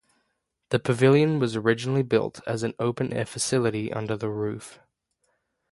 [0.69, 4.79] The Pavilion was originally built as an open-air facility under the roof.